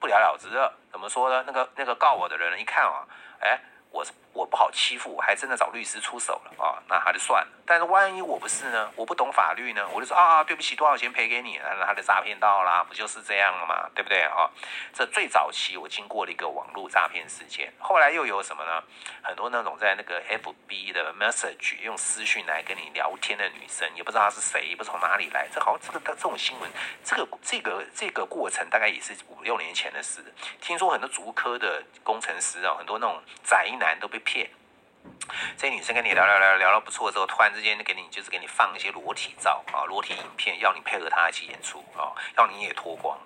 [0.00, 0.72] 不了了之了。
[0.92, 1.44] 怎么说呢？
[1.46, 3.06] 那个那个告我的人一看啊，
[3.40, 4.12] 哎，我是。
[4.36, 7.48] 我不好欺负，我还真的找律师出手了啊，那他就算了。
[7.64, 8.92] 但是万一我不是呢？
[8.94, 9.88] 我不懂法律呢？
[9.88, 11.58] 我就说啊，对不起，多少钱赔给你？
[11.58, 14.48] 那他的诈骗到啦，不就是这样了嘛，对不对啊？
[14.92, 18.82] 这最早期我经过了一个网络诈骗事件，后来又有什么呢？
[19.22, 25.48] 很多那种在那个 FB 的 message 用私讯来跟你聊天的女生，也不知道她是谁，也不从哪里来。
[25.50, 26.70] 这好像这个这种新闻，
[27.02, 30.22] 这个这个这个过程大概也是五六年前的事。
[30.60, 34.20] 听说很多足科的工程师啊，很多那种宅男都被。
[34.26, 34.50] 片，
[35.56, 43.16] 这女生跟你聊聊聊聊到不错的时候，突然之间给你就是给你放一些裸体照啊，裸体影片，要你配合她一起演出啊，要你也脱光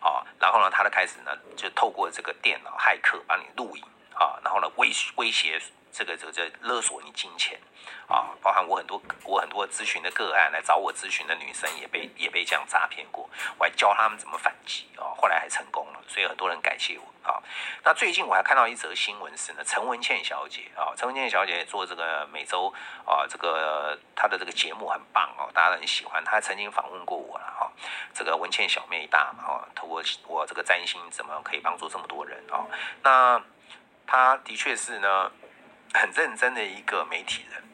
[0.00, 5.60] 啊，然后呢，她就开始呢就透过这个电脑骇客帮你录影啊，然后呢威威胁
[5.96, 7.58] 这个这个勒索你金钱。
[8.08, 13.28] 啊，包含我很多我很多咨询的个案来找我咨询的女生也被也被这样诈骗过，
[13.58, 17.42] 我还教他们怎么反击啊，后来还成功了，所以很多人感谢我啊。
[17.84, 22.72] 那最近我还看到一则新闻是呢，陈文倩小姐啊，陈文倩小姐做这个每周
[23.04, 26.24] 啊这个她的这个节目很棒哦，大家都很喜欢。
[26.24, 27.70] 她曾经访问过我了哈，
[28.14, 32.66] 这个文倩小妹大嘛啊，透过我这个占星怎么可以帮助这么多人啊？
[33.02, 33.42] 那
[34.06, 35.30] 她的确是呢
[35.96, 37.65] 很认真的一个媒体人。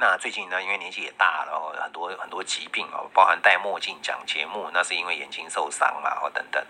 [0.00, 6.64] 那最近呢，因为年纪也大了，哦，很多很多疾病哦，包含戴墨镜讲节目，那是因为眼睛受伤啊，哦等等。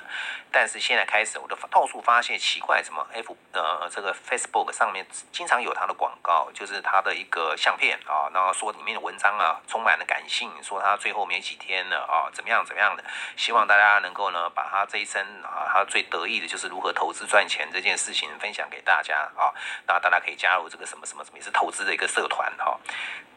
[0.51, 13.05] 但是现在开始，我都到处发现奇怪，什么 F 呃这个 Facebook 上面经常有他的广告，就是他的一个相片啊，然后说里面的文章啊充满了感性，说他最后没几天了啊，怎么样怎么样的，
[13.37, 19.53] 希望大家能够呢把他这一生啊，他最得意的就是如何投资赚钱这件事情分享给大家啊，
[19.87, 22.81] 那大家可以加入这个什么什么什么也是投资的一个社团哈。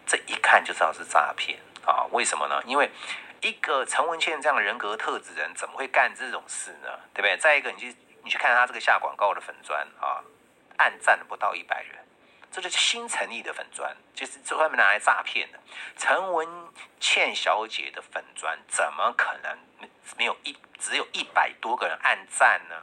[0.06, 2.04] 这一看就知道是诈骗啊！
[2.12, 2.62] 为什么呢？
[2.65, 2.89] 因为
[3.41, 6.89] 一个陈文茜这样的人格特质人，怎么会干这种事呢？
[7.13, 7.38] 对不对？
[7.38, 10.22] 再一个，你去你去看他这个下广告的粉砖啊，
[10.78, 11.96] 暗赞不到一百人，
[12.52, 15.60] 这就是新成立的粉砖，就是专门拿来诈骗的。
[15.98, 16.48] 陈文
[17.00, 19.58] 茜小姐的粉砖怎么可能
[20.17, 22.76] 没有一只有一百多个人暗赞呢？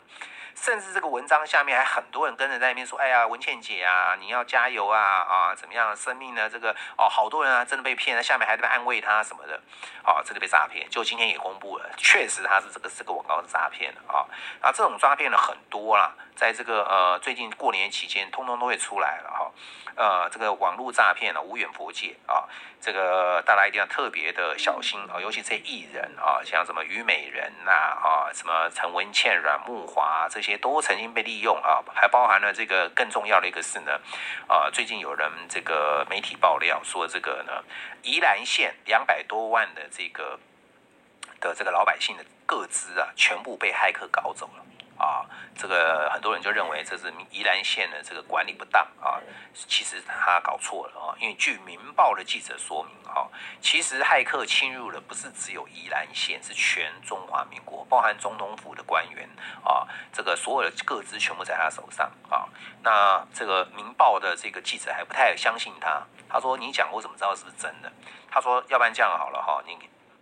[0.60, 5.96] 甚至这个文章下面还很多人跟着在那边说：“哎呀，文倩姐啊，你要加油啊啊，怎么样？
[5.96, 6.50] 生命呢？
[6.50, 9.60] 这个哦，好多人啊，真的被骗了，下面还在安慰他什么的，
[10.02, 14.26] 啊，这个被诈骗，就今天也公布了，确实他是这个这个广告是诈骗的啊。
[14.60, 19.50] 啊，这种诈骗的很多啦，在这个呃最近过年期间，通通都会出来了哈。
[19.94, 22.46] 呃，这个网络诈骗呢，无远佛界啊，
[22.80, 34.00] 这个大家一定要特别的小心啊，尤其这艺人啊，像什么虞美人呐啊，什么陈文倩、阮木华这些也都曾经被利用啊，还包含了这个更重要的一个事呢，
[34.48, 37.62] 啊，最近有人这个媒体爆料说，这个呢，
[38.02, 40.40] 宜兰县两百多万的这个
[41.38, 44.64] 的这个老百姓的个资啊，全部被骇客搞走了。
[44.98, 45.24] 啊，
[45.56, 49.20] 这个很多人就认为这是宜兰县的这个管理不当啊，
[49.54, 53.28] 其实他搞错了啊，因为据《民报》的记者说明啊，
[53.60, 59.28] 其实骇客侵入的不是只有宜兰县，是全中华民国，包含总统府的官员
[59.62, 62.48] 啊，这个所有的各资全部在他手上啊。
[62.82, 67.92] 那这个《民报》的这个记者还不太相信他，他说：“你讲我怎么知道是不是真的？”
[68.30, 69.78] 他说：“要不然这样好了哈，你。”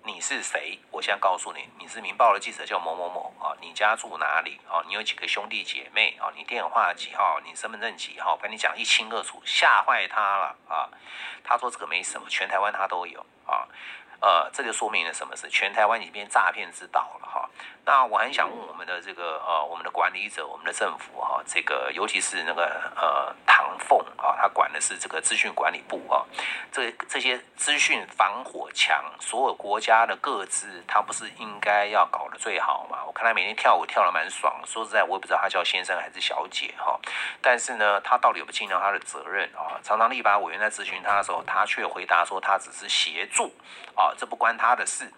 [0.07, 0.79] 你是谁？
[0.93, 3.51] 我现在告诉你，你是《民报》的记者，叫某某某啊。
[3.61, 4.79] 你家住哪里啊？
[4.87, 6.31] 你有几个兄弟姐妹啊？
[6.37, 7.41] 你电话几号？
[7.45, 8.37] 你身份证几号？
[8.37, 10.89] 跟你讲一清二楚，吓坏他了啊！
[11.43, 13.67] 他说这个没什么，全台湾他都有啊。
[14.21, 15.51] 呃，这就说明了什么是？
[15.51, 17.46] 全台湾已经变诈骗之岛了哈。
[17.85, 22.65] 那我很想问我们的这个呃，我们的管理者，我们的政府哈，这个尤其是那个
[22.97, 26.27] 呃唐凤啊，他管的是这个资讯管理部啊，
[26.73, 33.05] 这这些资讯防火墙，所有国家的各自，他不是应该要搞得最好吗？
[33.07, 36.99] 我看他每天跳舞跳得蛮爽，说实在，我也不知道他叫先生还是小姐哈。
[37.41, 39.79] 但是呢，他到底有没有尽到他的责任啊？
[39.85, 43.53] 常常立法委员在咨询他的时候，他却回答说他只是协助。
[43.95, 45.11] 啊，这不关他的事，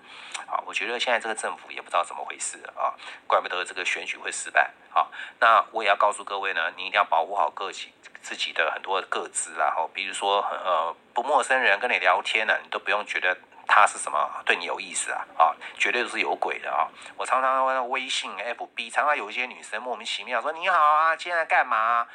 [0.46, 2.92] 啊，我觉得现在这个政府也不知道怎么回事啊，
[3.26, 4.70] 怪不得这个选举会失败。
[4.90, 5.10] 好，
[5.40, 13.34] 那我也要告诉各位呢，你一定要保护好个己自己的很多个资，然后比如说呃，不陌生人跟你聊天呢，你都不用觉得
[13.66, 16.86] 他是什么对你有意思啊，啊，绝对都是有鬼的啊。
[17.16, 22.06] 我常常微信、FB，常常有一些女生莫名其妙说你好啊，今天在干嘛？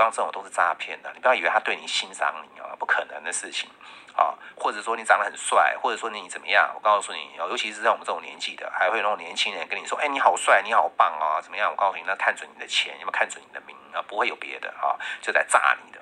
[0.00, 3.68] 刚这种都是诈骗的，你不要以为他对你欣赏你啊，不可能的事情。
[4.16, 6.70] 啊，或者说你长得很帅，或者说你怎么样？
[6.74, 14.02] 我告诉你哦，尤其是在我们这种年纪的，还会那种年轻人跟你说：“哎，你好帅，你好棒啊，怎么样？”我告诉你，那看准你的钱，有没有看准你的名啊？
[14.02, 15.99] 不会有别的啊，就在诈你的。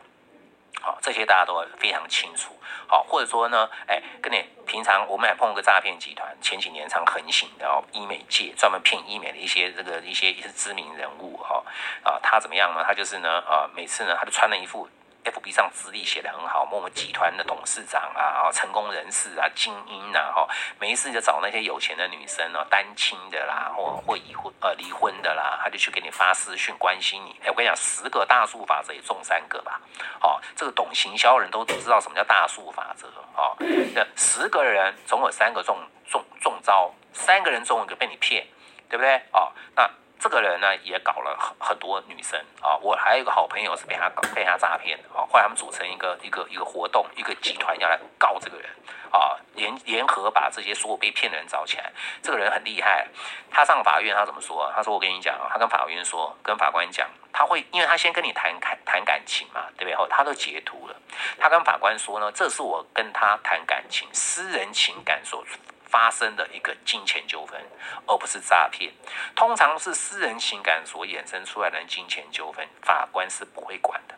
[0.80, 2.52] 好，这些大家都非常清楚。
[2.86, 11.62] 好，或者说呢，哎，跟你平常我们还碰过诈骗集团，前几年常横行的哦，医美界专门骗医美的一些这个一些一些知名人物哈
[12.02, 12.84] 啊，他怎么样呢？
[12.86, 14.88] 他就是呢啊，每次呢，他就穿了一副。
[15.28, 20.48] F B 上资历写的很好，某某集团的董事长啊，成功人士啊，精英啊，哈，
[20.80, 27.36] 没事就找那些有钱的女生哦，单亲的啦，或或已婚呃离婚的啦，他就去给你发私讯关心你。
[27.44, 29.80] 哎，我跟你讲，十个大数法则也中三个吧，
[30.18, 33.52] 好，这个懂行销人都知道什么叫大数法则啊，
[33.94, 35.76] 那十个人总有三个中
[36.08, 38.46] 中中招，三个人中一个被你骗，
[38.88, 39.16] 对不对？
[39.32, 39.88] 哦，那。
[40.18, 48.68] 这个人呢也搞了很很多女生啊，我还有一个好朋友是被他搞被他诈骗的啊，后来他们组成一个一个一个活动，一个集团要来告这个人
[49.12, 51.92] 啊，联联合把这些所有被骗的人找起来。
[52.22, 53.06] 这个人很厉害，
[53.50, 54.70] 他上法院他怎么说？
[54.74, 59.94] 他说我跟你讲，他跟法院说，跟法官讲，他会因为他先跟你谈谈谈感情嘛，对不对？
[59.94, 60.96] 后他都截图了，
[61.38, 65.44] 他跟法官说呢，这是我跟他谈感情，私人情感所。
[65.90, 67.58] 发生的一个金钱纠纷，
[68.06, 68.92] 而不是诈骗。
[69.34, 74.14] 通常是私人情感所衍生出来的金钱纠纷，法官是不会管的。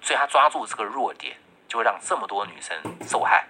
[0.00, 1.36] 所以他抓住这个弱点，
[1.68, 3.46] 就会让这么多女生受害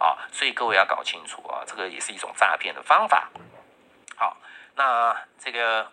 [0.00, 0.26] 啊！
[0.32, 3.30] 所以各位要搞清楚啊，这个也是一种诈骗的方法。
[4.16, 4.36] 好，
[4.74, 5.88] 那这个。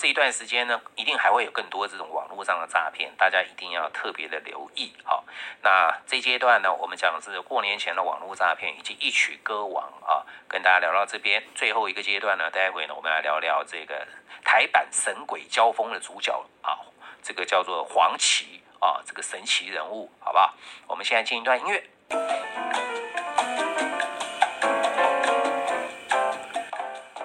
[0.00, 4.94] 这一段时间呢，一定还会有更多这种网络上的诈骗，大家一定要特别的留意。
[5.04, 5.22] 好，
[5.60, 11.44] 那这阶段呢，我们讲的是过年前的网络诈骗以及一曲歌王啊，跟大家聊到这边。
[11.54, 14.08] 最后一个阶段呢，待会呢，我们来聊聊这个
[14.42, 16.32] 台版神鬼交锋的主角
[16.62, 16.80] 啊，
[17.22, 20.54] 这个叫做黄旗啊，这个神奇人物，好不好？
[20.86, 21.84] 我们现在进一段音乐。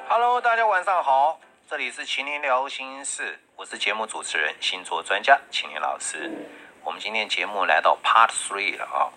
[0.09, 1.39] Hello，大家晚上好。
[1.67, 6.31] 这里是秦林聊心事，我是节目主持人、星座专家秦林老师。
[6.83, 9.09] 我们今天节目来到 Part Three 了啊。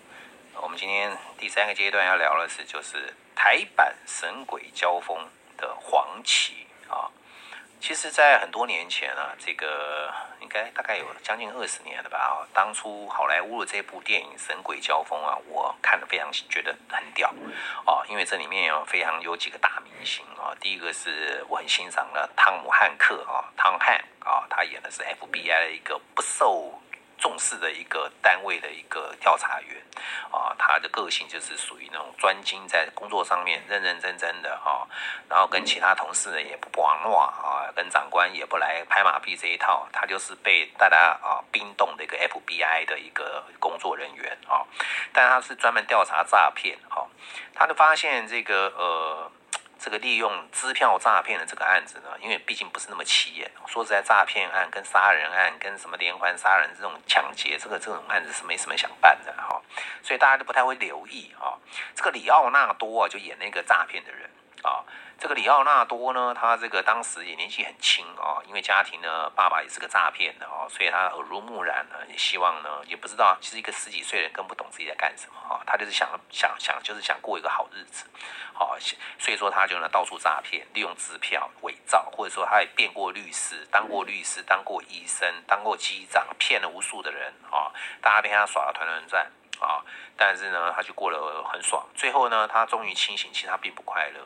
[0.59, 5.15] 我们今天第三个阶段要聊的是，就是台版神鬼交锋
[5.57, 6.58] 的黄旗。
[7.89, 12.45] 其实，在很多年前啊，这个应该大概有将近二十年了吧啊。
[12.53, 17.33] 当初好莱坞的这部电影《神鬼交锋》啊，我看的非常觉得很屌
[17.87, 20.53] 哦，因为这里面有非常有几个大明星啊。
[20.61, 26.79] 第一个是我很欣赏的汤姆汉克啊，汤汉啊，他演的是 FBI 的一个不受。
[27.19, 29.77] 重视的一个单位的一个调查员
[30.31, 34.87] 啊，他的个性就是属于那种专精在工作上面，认认真真的啊，
[35.29, 44.65] 然后跟其他同事呢也不玩闹啊，跟长官也不来拍马屁这一套，他就是被大家啊冰冻的一个 FBI 的一个工作人员啊，
[45.11, 47.03] 但他是专门调查诈骗啊，
[47.53, 49.31] 他就发现这个呃。
[49.79, 53.49] 这个利用支票诈骗的这个案子呢，因为毕竟不是那么起眼。
[53.65, 59.61] 说实在，诈骗案跟杀人案、跟什么连环杀人这种抢劫，这个这种案子是没什么想办的哈，
[60.03, 61.55] 所以大家都不太会留意啊。
[61.95, 64.29] 这个里奥纳多啊，就演那个诈骗的人
[64.63, 64.83] 啊。
[65.17, 78.05] 这个里奥纳多呢，他这个当时也年纪很轻啊，因为家庭呢，爸爸也是个诈骗的哦，所以他耳濡目染呢，也希望呢，也不知道，其实一个十几岁的人更不懂自己在干什么哈，他就是想想想，就是想过一个好日子，
[78.59, 78.77] 好，
[79.17, 89.31] 所以说他就呢到处诈骗，利用支票伪造，或者说他也变过律师，当过律师，当过医生，当过机长，骗了无数的人啊，大家被他耍了团团转。
[89.59, 89.83] 啊，
[90.17, 94.25] 但是呢，他就过得很爽，最后呢，他终于清醒，其实他并不快乐。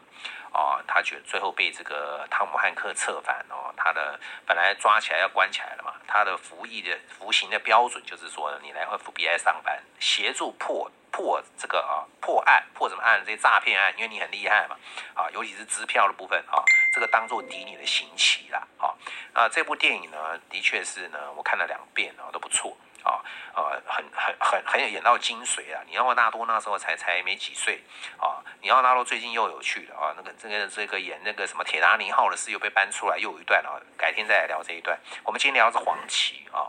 [0.53, 13.19] 啊，他觉最后被这个汤姆汉克策反哦，他的本来抓起来要关起来了嘛，他的服役的服刑的标准就是说，你来 FBI 上班，协助破破这个啊破案，破什么案？
[13.25, 14.77] 这些诈骗案，因为你很厉害嘛，
[15.15, 18.93] 啊，尤其是支票的部分啊，这个当做抵你的刑期啦，啊，
[19.33, 22.77] 啊，这部电影呢，的确是呢，我看了两遍啊，都不错。
[23.03, 23.19] 啊，
[23.53, 25.83] 呃，很很很很有演到精髓啊！
[25.87, 27.83] 你奥纳多那时候才才没几岁
[28.17, 34.97] 啊，你奥纳多最近又有趣了啊，那个这个这个演那个什么铁达尼号的事又被搬出来，又有一段啊，改天再来聊这一段。
[35.23, 36.67] 我们今天聊的是黄旗啊，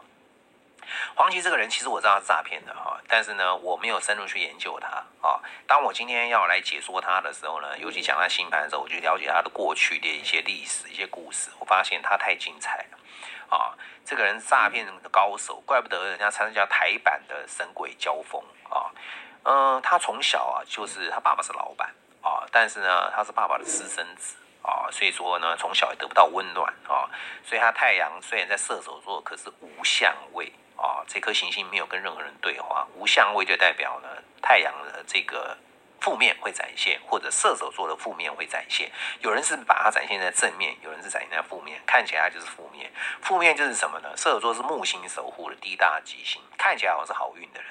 [1.14, 4.88] 黄旗这个人其实我知道他是诈骗的哈，但是呢，我没有深入去研究他
[5.26, 5.40] 啊。
[5.66, 12.98] 当我今天要来解说他的时候呢，尤其讲他星盘的时候，我就了解他的过去的一些历史、一些故事，我发现他太精彩了。
[13.48, 18.90] 啊，这个人诈骗的高手，怪不得人家参加台版的神鬼交锋啊。
[19.44, 27.08] 嗯，他从小啊，就是他爸爸是老板啊，但是呢，他是爸爸的私生子啊，所以说呢，从小也得不到温暖啊。
[27.44, 34.08] 所以他太阳虽然在射手座，可是无相位啊，这颗行星没有跟任何人对话，无相位就代表呢，
[34.40, 35.56] 太阳的这个。
[36.04, 38.92] 负面会展现，或者射手座的负面会展现。
[39.20, 42.92] 有人是把它展现在正面，有人是展现在负面，看起来就是负面。
[43.22, 44.14] 负面就是什么呢？
[44.14, 47.70] 射手座是木星守护的第一大吉星，看起来好像是好运的人。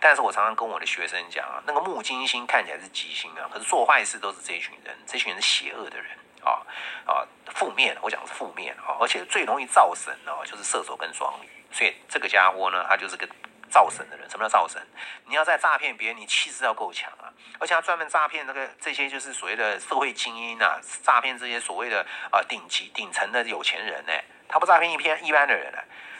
[0.00, 6.10] 但是我常常跟我的学生讲啊，那个木金星看起来是吉星啊，可是做坏事都是这群人，这群人是邪恶的人
[6.42, 6.64] 啊
[7.04, 7.22] 啊，
[7.54, 11.48] 负面，我讲是负面啊，而且最容易造神哦，就是射手跟双鱼。
[11.70, 13.28] 所以这个家伙呢，他就是个。
[13.74, 14.80] 造神的人，什么叫造神？
[15.26, 17.26] 你要在诈骗别人，你气势要够强啊！
[17.58, 24.12] 而且他专门诈骗那个这些就是所谓的社会精英啊，诈骗这些所谓的啊顶级顶层的有钱人呢，
[24.46, 25.78] 他不诈骗一片一般的人呢。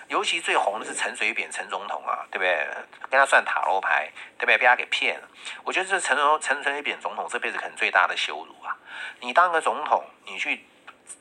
[0.08, 2.66] 尤其最红的是陈水扁陈总统啊，对不对？
[3.08, 4.58] 跟他算塔罗牌，对不对？
[4.58, 5.28] 被他给骗了。
[5.62, 8.76] 我觉得这陈总陈水扁总统这辈子可能最大的羞辱啊！
[9.20, 10.66] 你当个总统，你去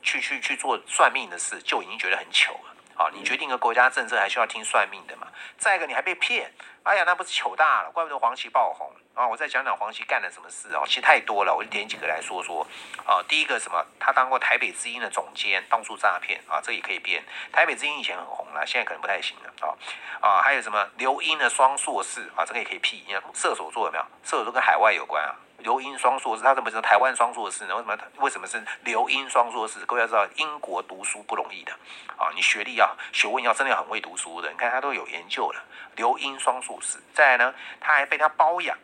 [0.02, 2.73] 去去去做算命的事，就已经觉得很糗了。
[2.96, 5.26] 好，你决定个国家政策还需要听算命的嘛？
[5.58, 6.52] 再一个，你还被骗，
[6.84, 9.26] 哎呀，那不是糗大了，怪不得黄旗爆红啊！
[9.26, 12.64] 我再讲讲黄旗干了什么事哦，其实太多了，我就点几个来说说。
[13.04, 13.84] 啊，第一个什么？
[13.98, 17.24] 他当过台北之音的总监，到处诈骗啊，这也可以变。
[17.52, 19.74] 台北之音以前很红了，现在可能不太行了啊
[20.20, 20.42] 啊！
[20.42, 23.02] 还有什么刘英的双硕士啊，这个也可以辟。
[23.06, 24.04] 你看射手座有没有？
[24.22, 25.34] 射手座跟海外有关啊。
[25.64, 27.74] 留英双硕士，他怎么是台湾双硕士呢？
[27.74, 27.98] 为什么？
[28.18, 29.80] 为什么是留英双硕士？
[29.86, 31.72] 各位要知道，英国读书不容易的
[32.18, 32.28] 啊！
[32.34, 34.50] 你学历要、学问要，真的很会读书的。
[34.50, 35.64] 你看他都有研究了，
[35.96, 36.98] 留英双硕士。
[37.14, 38.76] 再来呢，他还被他包养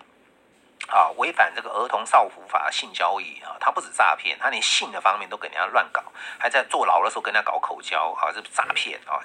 [0.88, 3.58] 啊，违反这个儿童少妇法性交易啊！
[3.60, 6.02] 他不止诈骗，他连性的方面都给人家乱搞，
[6.38, 9.20] 还在坐牢的时候跟人家搞口交啊，是诈骗啊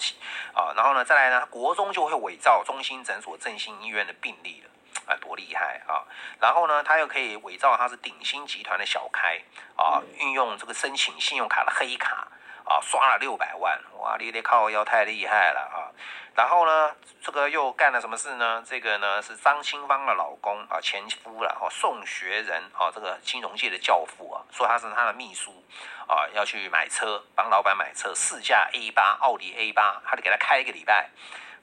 [0.54, 0.74] 啊！
[0.76, 4.70] 然后呢，再来呢，国中就会伪造中心诊所、振兴医院的病历了。
[5.08, 6.04] 啊，多厉害啊！
[6.40, 9.40] 然后呢，他又可以伪造他是鼎鑫集团的小开
[9.76, 12.28] 啊，运用这个申请信用卡的黑卡
[12.64, 15.94] 啊，刷了六百万，哇，你得靠腰太厉害了啊！
[16.34, 18.64] 然后呢，这个又干了什么事呢？
[18.68, 25.64] 这个呢是张清芳的老公啊，前夫了哦，宋学仁啊，这个金融界的教父啊，说他是他的秘书
[26.08, 31.10] 啊，要去买车，帮老板买车，试驾 A 八，奥迪 A 八，他得给他开一个礼拜。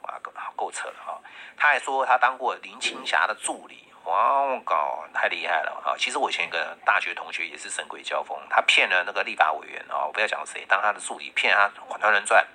[0.02, 1.20] 啊，够够扯了哈！
[1.56, 5.94] 他还说他当过林青霞的助理，哇，我靠，太厉害了啊！
[5.98, 12.46] 其实我以前一个大学同学也是神鬼交锋，他骗了那个立法委员啊，我不要讲谁，当他的助理骗他团团人转。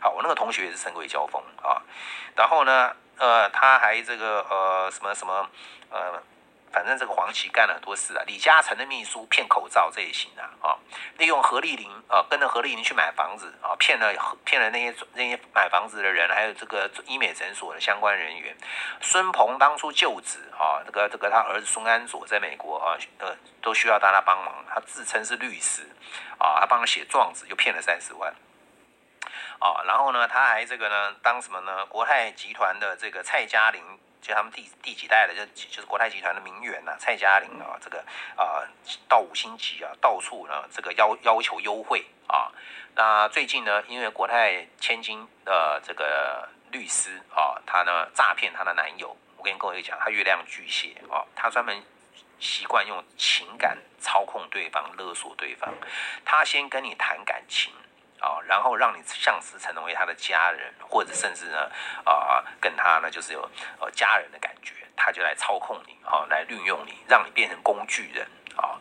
[0.00, 1.82] 好，我那个同学也是神鬼交锋啊。
[2.34, 5.48] 然后呢，呃，他还这个呃什么什么
[5.90, 6.22] 呃。
[6.76, 10.76] 反正这个黄旗干了很多事啊，李嘉诚的秘书骗口罩这也行啊，啊，
[11.16, 14.12] 利用何丽玲啊，跟着何丽玲去买房子啊，骗了
[14.44, 18.54] 骗了那些那些买房子的人，还有这个医美诊所的相关人员。
[19.00, 25.80] 孙鹏当初就职啊，这个这个他儿子孙安佐在美国啊，呃，都需要大家帮忙，他自称是律师
[26.36, 28.30] 啊，他帮他写状子，就骗了三十万
[29.60, 31.86] 啊，然后呢，他还这个呢，当什么呢？
[31.86, 33.82] 国泰集团的这个蔡嘉玲。
[34.26, 38.04] 就他们第第几代的，就就是国泰集团的名媛呐，蔡嘉玲啊，这个
[38.36, 38.66] 啊
[39.08, 42.50] 到五星级啊，到处呢这个要要求优惠啊。
[42.96, 49.16] 那最近呢，因为国泰千金的这个律师啊，他呢诈骗她的男友。
[49.36, 51.80] 我跟各位讲，他月亮巨蟹啊，他专门
[52.40, 55.72] 习惯用情感操控对方，勒索对方。
[56.24, 57.72] 他先跟你谈感情。
[58.26, 61.70] 啊，然后让你像是成为他的家人，或者甚至呢，
[62.04, 63.48] 啊，跟他呢就是有
[63.78, 68.74] 呃家人的感觉，他就来操控你，啊，来运用你，让你变成工具人，啊，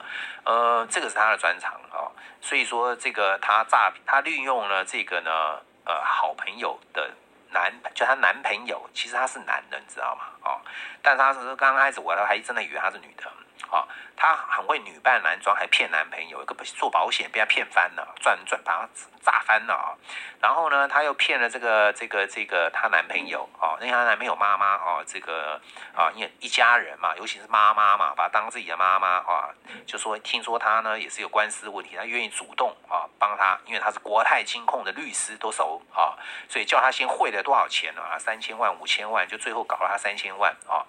[0.46, 2.10] 呃，这个是他的专长，啊，
[2.42, 7.12] 所以说这个他诈他利用了这个呢，呃，好朋友的
[7.52, 10.26] 男，就他男朋友，其实他是男的，你知道吗？
[10.42, 10.60] 哦，
[11.04, 13.32] 但是他是刚开始我还真的以为他是女的。
[13.72, 18.90] 啊，她很会女扮男装，还骗男朋友，一个做保险被她骗翻了，赚赚把她
[19.22, 19.98] 炸翻了啊！
[20.40, 25.60] 然后呢，她又骗了这个这个这个她男朋友啊，那她男朋友妈妈啊，这个
[25.96, 29.50] 啊，因为一家人嘛，尤其是妈妈嘛，把她当自己的妈妈啊，
[29.86, 36.14] 就说听说她呢也是有官司问题，她愿意主动啊帮她，因为她是国泰金控的律师都熟啊，
[36.48, 40.86] 所以叫她先汇了多少钱啊，三千万五千万，就最后搞了她三千万啊。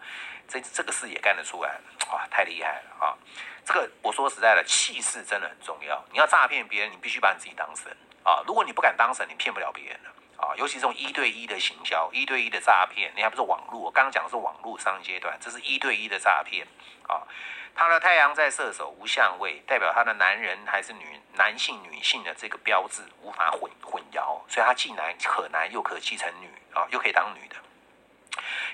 [0.48, 1.78] 这这个事也干得出来，
[2.10, 3.16] 哇，太厉害了啊！
[3.64, 6.04] 这个我说实在的，气势真的很重要。
[6.12, 7.90] 你要诈骗别人，你必须把你自己当神
[8.22, 8.42] 啊！
[8.46, 10.54] 如果你不敢当神，你骗不了别人的啊！
[10.56, 13.80] 尤其这种一对一的行销、一对一的诈骗，你还不是网络？
[13.80, 16.66] 我刚刚讲的是网络上阶段，这是一对一的诈骗
[17.08, 17.26] 啊！
[17.74, 27.56] 他的太阳在射手无相位，代表他的男人还是女男性、女性的这个标志无法混混淆，所以他既男可男又可继承女啊，又可以当女的。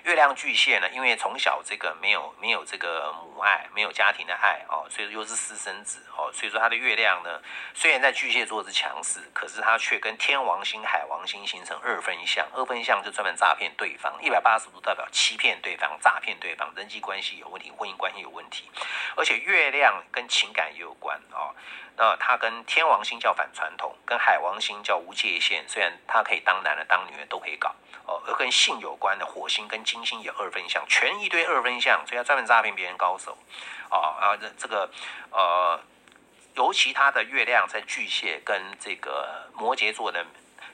[0.04, 7.40] 月亮巨蟹呢，因为从小这个没有没有这个母爱，没有家庭的爱哦，所以说又是私生子哦，所以说他的月亮呢，
[7.72, 18.68] 虽然在巨蟹座是强势，可是他却跟天王星、海王星形成二分相，二分相就专门诈骗对方，一百八十度代表欺骗对方、诈骗对方，人际关系有问题，婚姻关系有问题，
[19.16, 21.54] 而且月亮跟情感也有关哦。
[21.94, 27.72] 那他跟天王星叫反传统，跟海王星叫无界限，虽然他可以当男的当女的都可以搞。
[28.06, 33.36] 哦，跟性有关的火星跟金星也二分相，全一堆二分相，所以他专门诈骗别人高手。
[33.88, 34.90] 啊啊，这这个
[35.30, 35.78] 呃，
[36.54, 40.24] 尤其他的月亮在巨蟹跟这个摩羯座的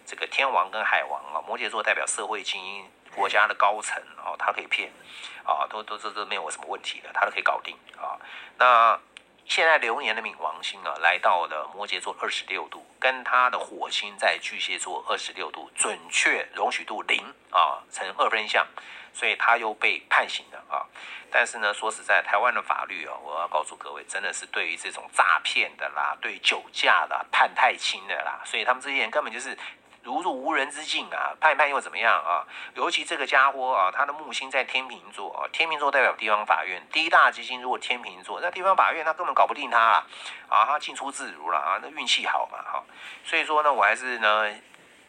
[0.06, 4.92] 这个天王跟海王啊，摩羯座代表社会精英、国家的高层哦，他可以骗
[5.44, 8.14] 啊，都都这都没有什么问题的，他都可以搞定啊。
[8.56, 8.98] 那
[9.49, 18.64] 现在流年的冥王星啊，来到了摩羯座二十六度，跟他的火星在巨蟹座二十六度，准确容许度零啊，成二分相，
[19.14, 20.84] 所以他又被判刑了啊。
[21.30, 29.57] 但是呢，说实在，台湾的法律啊，我要告诉各位，真的是对于这种诈骗的啦，对酒驾的判太轻的啦，所以他们这些人根本就是。
[30.09, 32.40] 如入无人之境啊，判一判又怎么样啊？
[32.72, 40.06] 尤其这个家伙啊，他的木星在天秤座啊，天秤座代表地方法院，第一大基金如果天秤座，那地方法院他根本搞不定他啊，
[40.48, 42.82] 啊，他进出自如了啊，那运气好嘛哈。
[43.22, 44.50] 所以说呢，我还是呢，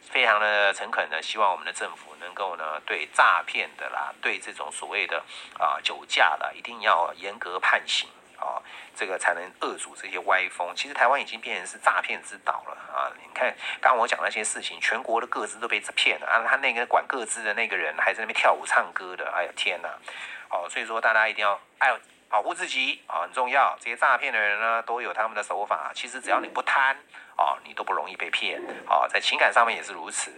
[0.02, 5.24] 非常的诚恳的，希望我们的政府能够呢，对诈骗的啦，对这种所谓的
[5.58, 8.06] 啊酒驾的，一定要严格判刑。
[8.40, 8.56] 啊，
[8.96, 10.74] 这个才能遏阻这些歪风。
[10.74, 13.12] 其实台湾已经变成是诈骗之岛了啊！
[13.20, 16.42] 你看，刚刚我讲那些事情，全国的各自都被骗了啊！
[16.48, 19.88] 他那个管各自的那个人还在那边跳舞唱歌的，哎呀天哪！
[20.48, 21.94] 哦，所以说大家一定要爱
[22.28, 23.76] 保护自己啊，很重要。
[23.78, 25.92] 这些诈骗的人呢，都有他们的手法。
[25.94, 26.96] 其实只要你不贪
[27.36, 29.06] 啊，你都不容易被骗啊。
[29.06, 30.32] 在情感上面也是如此，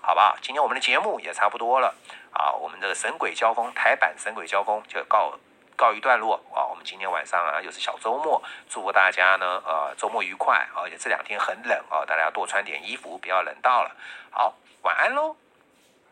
[0.00, 0.36] 好吧？
[0.40, 1.94] 今天我们的节目也差不多了
[2.32, 5.36] 啊，我们的神鬼交锋台版神鬼交锋就告。
[5.76, 6.64] 告一段落啊！
[6.70, 13.90] 我们今天晚上啊，又是小周末，祝福大家呢，呃，周末愉快而且这两天很冷啊，大家要多穿点衣服，不要冷到了。
[14.30, 15.36] 好，晚安喽。